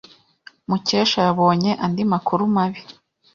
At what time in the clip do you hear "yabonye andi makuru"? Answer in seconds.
1.27-2.41